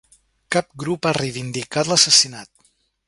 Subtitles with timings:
[0.55, 2.51] Cap grup a reivindicat l'assassinat.